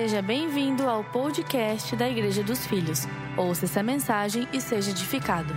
[0.00, 3.04] Seja bem-vindo ao podcast da Igreja dos Filhos.
[3.36, 5.52] Ouça essa mensagem e seja edificado.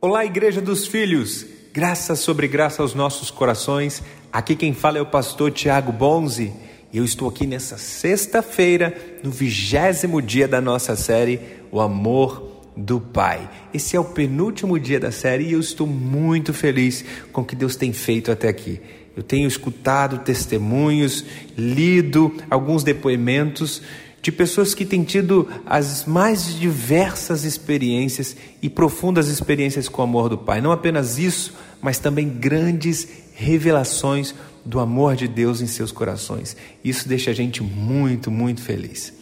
[0.00, 1.44] Olá, Igreja dos Filhos.
[1.70, 4.02] Graça sobre graça aos nossos corações.
[4.32, 6.54] Aqui quem fala é o pastor Tiago Bonzi.
[6.94, 11.40] Eu estou aqui nessa sexta-feira, no vigésimo dia da nossa série,
[11.70, 13.50] O Amor do Pai.
[13.74, 17.04] Esse é o penúltimo dia da série e eu estou muito feliz
[17.34, 18.80] com o que Deus tem feito até aqui.
[19.16, 21.24] Eu tenho escutado testemunhos,
[21.56, 23.82] lido alguns depoimentos
[24.22, 30.28] de pessoas que têm tido as mais diversas experiências e profundas experiências com o amor
[30.28, 30.60] do Pai.
[30.60, 34.32] Não apenas isso, mas também grandes revelações
[34.64, 36.56] do amor de Deus em seus corações.
[36.84, 39.12] Isso deixa a gente muito, muito feliz.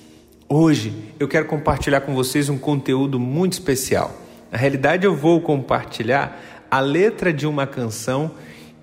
[0.47, 4.15] Hoje eu quero compartilhar com vocês um conteúdo muito especial.
[4.53, 6.39] Na realidade, eu vou compartilhar
[6.71, 8.33] a letra de uma canção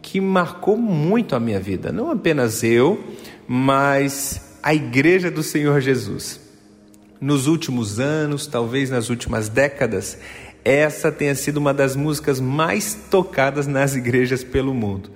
[0.07, 1.91] que marcou muito a minha vida.
[1.91, 2.97] Não apenas eu,
[3.45, 6.39] mas a Igreja do Senhor Jesus.
[7.19, 10.17] Nos últimos anos, talvez nas últimas décadas,
[10.63, 15.11] essa tenha sido uma das músicas mais tocadas nas igrejas pelo mundo.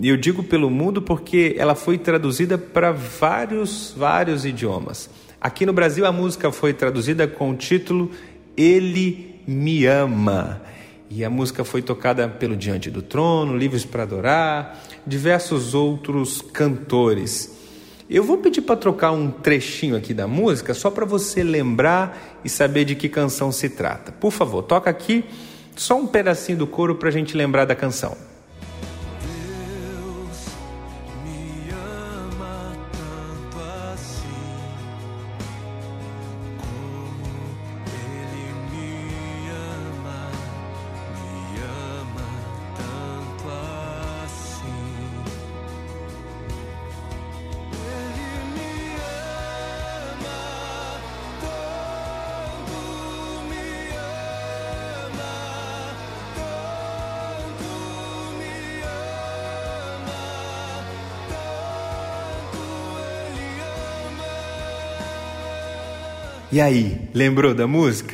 [0.00, 5.10] E eu digo pelo mundo porque ela foi traduzida para vários, vários idiomas.
[5.40, 8.12] Aqui no Brasil a música foi traduzida com o título
[8.56, 10.62] Ele me ama.
[11.12, 17.58] E a música foi tocada pelo Diante do Trono, Livros para Adorar, diversos outros cantores.
[18.08, 22.48] Eu vou pedir para trocar um trechinho aqui da música, só para você lembrar e
[22.48, 24.12] saber de que canção se trata.
[24.12, 25.24] Por favor, toca aqui
[25.74, 28.16] só um pedacinho do coro para a gente lembrar da canção.
[66.52, 68.12] E aí, lembrou da música?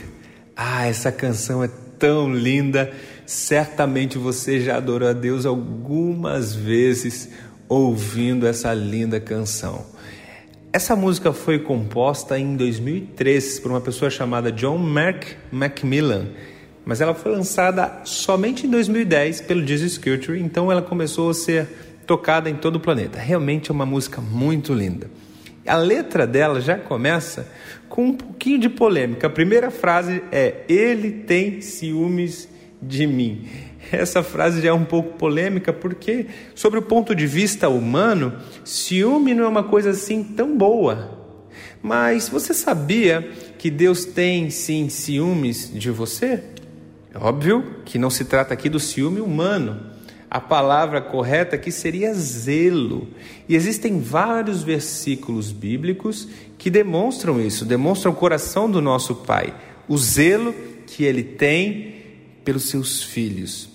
[0.54, 2.92] Ah, essa canção é tão linda.
[3.24, 7.30] Certamente você já adorou a Deus algumas vezes
[7.66, 9.86] ouvindo essa linda canção.
[10.70, 16.26] Essa música foi composta em 2003 por uma pessoa chamada John Mark Macmillan,
[16.84, 21.66] mas ela foi lançada somente em 2010 pelo Jesus Culture, então ela começou a ser
[22.06, 23.18] tocada em todo o planeta.
[23.18, 25.08] Realmente é uma música muito linda.
[25.66, 27.48] A letra dela já começa
[27.88, 29.26] com um pouquinho de polêmica.
[29.26, 32.48] A primeira frase é: Ele tem ciúmes
[32.80, 33.48] de mim.
[33.90, 38.34] Essa frase já é um pouco polêmica porque, sobre o ponto de vista humano,
[38.64, 41.16] ciúme não é uma coisa assim tão boa.
[41.82, 46.42] Mas você sabia que Deus tem sim ciúmes de você?
[47.14, 49.95] É óbvio que não se trata aqui do ciúme humano
[50.36, 53.08] a palavra correta aqui seria zelo.
[53.48, 59.54] E existem vários versículos bíblicos que demonstram isso, demonstram o coração do nosso Pai,
[59.88, 60.54] o zelo
[60.86, 61.94] que ele tem
[62.44, 63.70] pelos seus filhos.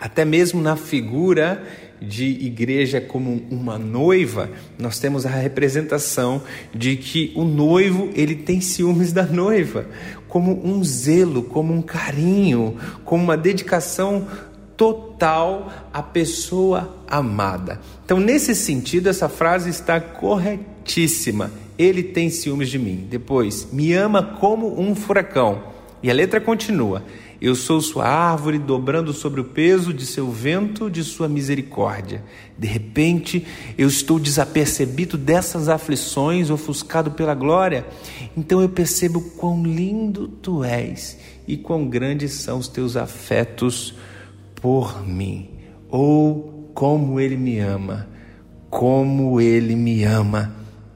[0.00, 1.62] Até mesmo na figura
[2.00, 6.42] de igreja como uma noiva, nós temos a representação
[6.74, 9.86] de que o noivo ele tem ciúmes da noiva,
[10.28, 12.74] como um zelo, como um carinho,
[13.04, 14.26] como uma dedicação
[14.76, 17.80] total à pessoa amada.
[18.04, 21.50] Então, nesse sentido, essa frase está corretíssima.
[21.78, 23.06] Ele tem ciúmes de mim.
[23.10, 25.74] Depois, me ama como um furacão.
[26.02, 27.02] E a letra continua:
[27.40, 32.22] Eu sou sua árvore, dobrando sobre o peso de seu vento, de sua misericórdia.
[32.58, 33.46] De repente,
[33.76, 37.86] eu estou desapercebido dessas aflições, ofuscado pela glória.
[38.36, 41.18] Então eu percebo quão lindo tu és
[41.48, 43.94] e quão grandes são os teus afetos
[44.64, 45.50] por mim,
[45.90, 48.08] ou como Ele me ama,
[48.70, 50.54] como Ele me ama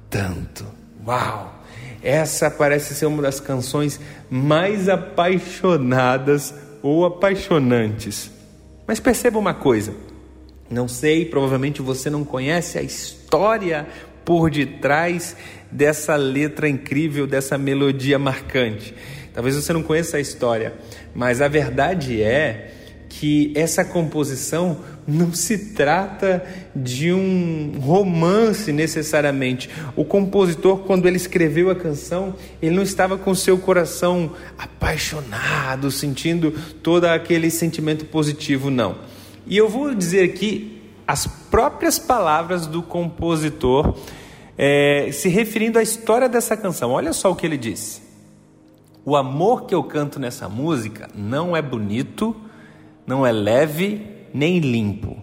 [0.08, 0.64] tanto.
[1.06, 1.62] Uau!
[2.02, 4.00] Essa parece ser uma das canções
[4.30, 8.30] mais apaixonadas ou apaixonantes.
[8.86, 9.92] Mas perceba uma coisa:
[10.70, 13.86] não sei, provavelmente você não conhece a história
[14.24, 15.36] por detrás
[15.70, 18.94] dessa letra incrível, dessa melodia marcante.
[19.34, 20.72] Talvez você não conheça a história,
[21.14, 22.76] mas a verdade é
[23.08, 26.44] que essa composição não se trata
[26.76, 29.70] de um romance necessariamente.
[29.96, 36.52] O compositor, quando ele escreveu a canção, ele não estava com seu coração apaixonado, sentindo
[36.82, 38.96] todo aquele sentimento positivo, não.
[39.46, 43.96] E eu vou dizer aqui as próprias palavras do compositor
[44.58, 46.90] é, se referindo à história dessa canção.
[46.90, 48.02] Olha só o que ele disse.
[49.04, 52.36] O amor que eu canto nessa música não é bonito,
[53.08, 55.16] não é leve nem limpo.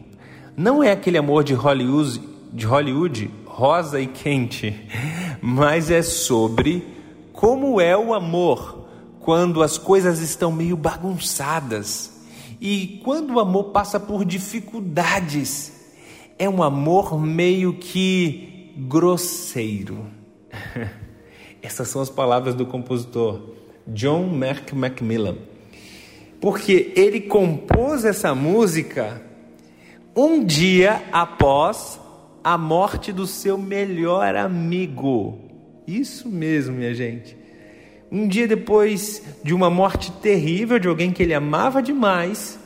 [0.57, 2.19] Não é aquele amor de Hollywood,
[2.51, 4.75] de Hollywood rosa e quente,
[5.39, 6.83] mas é sobre
[7.31, 8.87] como é o amor
[9.19, 12.23] quando as coisas estão meio bagunçadas
[12.59, 15.71] e quando o amor passa por dificuldades.
[16.39, 20.07] É um amor meio que grosseiro.
[21.61, 23.41] Essas são as palavras do compositor
[23.87, 25.35] John Mark Macmillan.
[26.39, 29.21] Porque ele compôs essa música
[30.15, 31.99] um dia após
[32.43, 35.39] a morte do seu melhor amigo.
[35.87, 37.35] Isso mesmo, minha gente.
[38.11, 42.59] Um dia depois de uma morte terrível de alguém que ele amava demais,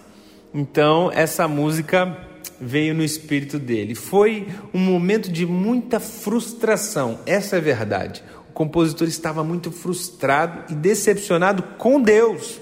[0.53, 2.17] então essa música
[2.59, 3.95] veio no espírito dele.
[3.95, 8.23] Foi um momento de muita frustração, essa é a verdade.
[8.49, 12.59] O compositor estava muito frustrado e decepcionado com Deus,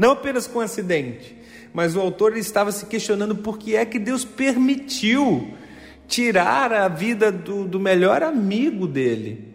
[0.00, 1.36] não apenas com o acidente,
[1.74, 5.52] mas o autor estava se questionando por que é que Deus permitiu
[6.08, 9.52] tirar a vida do, do melhor amigo dele.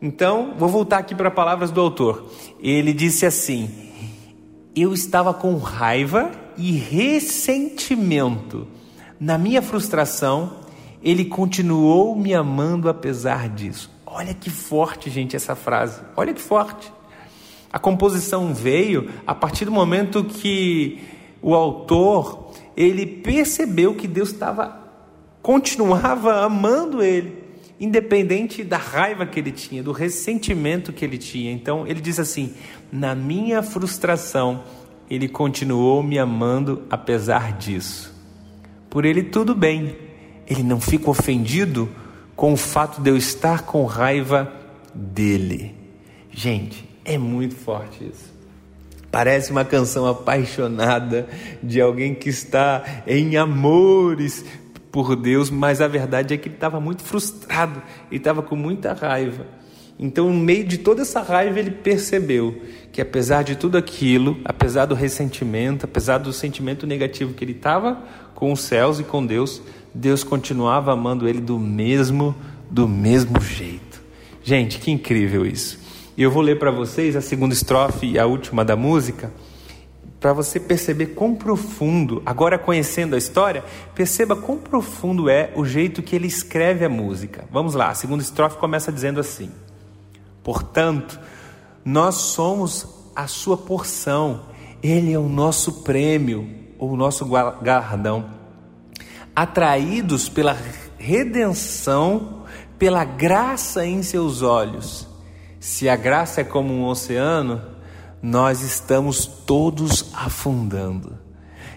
[0.00, 2.30] Então, vou voltar aqui para palavras do autor.
[2.60, 3.68] Ele disse assim:
[4.76, 8.68] Eu estava com raiva e ressentimento.
[9.18, 10.60] Na minha frustração,
[11.02, 13.90] ele continuou me amando apesar disso.
[14.06, 16.00] Olha que forte, gente, essa frase.
[16.16, 16.92] Olha que forte.
[17.72, 20.98] A composição veio a partir do momento que
[21.40, 24.78] o autor ele percebeu que Deus estava
[25.42, 27.40] continuava amando ele
[27.80, 31.50] independente da raiva que ele tinha, do ressentimento que ele tinha.
[31.50, 32.52] Então ele diz assim:
[32.92, 34.62] na minha frustração,
[35.08, 38.14] ele continuou me amando apesar disso.
[38.90, 39.96] Por ele tudo bem,
[40.46, 41.88] ele não fica ofendido
[42.36, 44.52] com o fato de eu estar com raiva
[44.94, 45.74] dele.
[46.30, 48.30] Gente, é muito forte isso.
[49.10, 51.28] Parece uma canção apaixonada
[51.60, 54.44] de alguém que está em amores
[54.92, 58.92] por Deus, mas a verdade é que ele estava muito frustrado, ele estava com muita
[58.92, 59.44] raiva.
[59.98, 62.62] Então, no meio de toda essa raiva, ele percebeu
[62.92, 68.02] que, apesar de tudo aquilo, apesar do ressentimento, apesar do sentimento negativo que ele estava
[68.34, 69.60] com os céus e com Deus,
[69.92, 72.34] Deus continuava amando ele do mesmo,
[72.70, 74.00] do mesmo jeito.
[74.42, 75.79] Gente, que incrível isso!
[76.22, 79.32] Eu vou ler para vocês a segunda estrofe e a última da música
[80.20, 83.64] para você perceber quão profundo, agora conhecendo a história,
[83.94, 87.46] perceba quão profundo é o jeito que ele escreve a música.
[87.50, 89.50] Vamos lá, a segunda estrofe começa dizendo assim:
[90.44, 91.18] Portanto,
[91.82, 94.42] nós somos a sua porção,
[94.82, 96.46] ele é o nosso prêmio,
[96.78, 98.28] ou o nosso galardão,
[99.34, 100.54] atraídos pela
[100.98, 102.42] redenção,
[102.78, 105.08] pela graça em seus olhos.
[105.60, 107.60] Se a graça é como um oceano,
[108.22, 111.18] nós estamos todos afundando.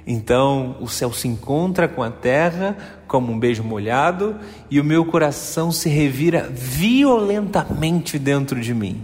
[0.07, 2.77] Então o céu se encontra com a terra
[3.07, 4.37] como um beijo molhado
[4.71, 9.03] e o meu coração se revira violentamente dentro de mim.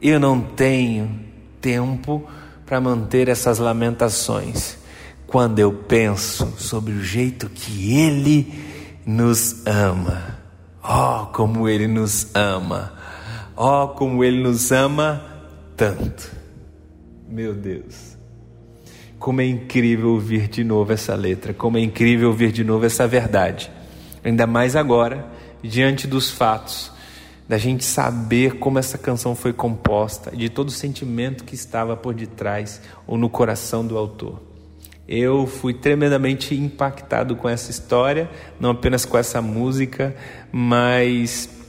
[0.00, 1.10] Eu não tenho
[1.60, 2.24] tempo
[2.64, 4.78] para manter essas lamentações
[5.26, 8.52] quando eu penso sobre o jeito que Ele
[9.04, 10.38] nos ama.
[10.82, 12.99] Oh, como Ele nos ama!
[13.62, 15.22] Oh, como Ele nos ama
[15.76, 16.32] tanto!
[17.28, 18.16] Meu Deus.
[19.18, 23.06] Como é incrível ouvir de novo essa letra, como é incrível ouvir de novo essa
[23.06, 23.70] verdade.
[24.24, 25.26] Ainda mais agora,
[25.62, 26.90] diante dos fatos,
[27.46, 32.14] da gente saber como essa canção foi composta, de todo o sentimento que estava por
[32.14, 34.40] detrás ou no coração do autor.
[35.06, 40.16] Eu fui tremendamente impactado com essa história, não apenas com essa música,
[40.50, 41.59] mas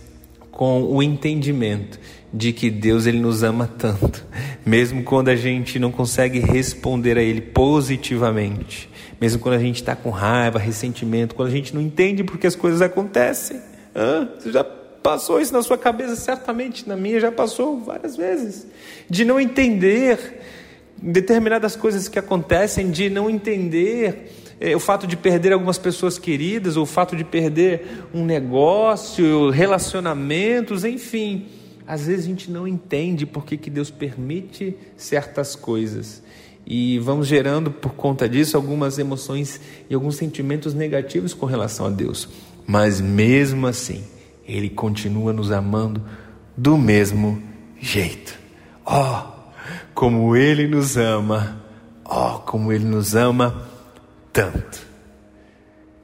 [0.52, 2.00] com o entendimento
[2.34, 4.26] de que Deus ele nos ama tanto,
[4.66, 8.90] mesmo quando a gente não consegue responder a Ele positivamente,
[9.20, 12.56] mesmo quando a gente está com raiva, ressentimento, quando a gente não entende porque as
[12.56, 13.60] coisas acontecem.
[14.40, 18.68] Você já passou isso na sua cabeça, certamente, na minha já passou várias vezes,
[19.10, 20.42] de não entender
[21.02, 24.32] determinadas coisas que acontecem, de não entender
[24.76, 30.86] o fato de perder algumas pessoas queridas, ou o fato de perder um negócio, relacionamentos,
[30.86, 31.48] enfim.
[31.88, 36.22] Às vezes a gente não entende por que, que Deus permite certas coisas.
[36.66, 41.90] E vamos gerando por conta disso algumas emoções e alguns sentimentos negativos com relação a
[41.90, 42.30] Deus.
[42.68, 44.04] Mas mesmo assim,
[44.48, 46.04] Ele continua nos amando
[46.56, 47.42] do mesmo
[47.80, 48.38] jeito.
[48.86, 49.24] Oh,
[49.96, 51.60] como Ele nos ama!
[52.06, 53.71] Oh, como Ele nos ama
[54.32, 54.82] tanto!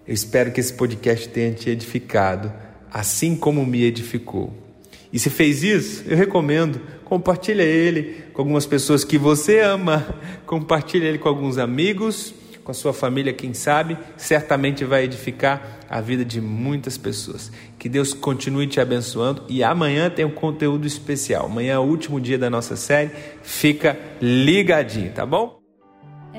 [0.07, 2.51] Eu espero que esse podcast tenha te edificado
[2.91, 4.53] assim como me edificou.
[5.11, 10.05] E se fez isso, eu recomendo, compartilha ele com algumas pessoas que você ama,
[10.45, 16.01] compartilha ele com alguns amigos, com a sua família, quem sabe, certamente vai edificar a
[16.01, 17.49] vida de muitas pessoas.
[17.79, 21.45] Que Deus continue te abençoando e amanhã tem um conteúdo especial.
[21.45, 25.56] Amanhã é o último dia da nossa série, fica ligadinho, tá bom?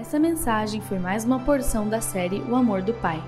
[0.08, 3.22] Essa mensagem foi mais uma porção da série O Amor do Pai.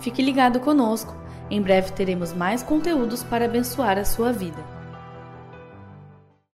[0.00, 1.14] Fique ligado conosco.
[1.50, 4.73] Em breve teremos mais conteúdos para abençoar a sua vida.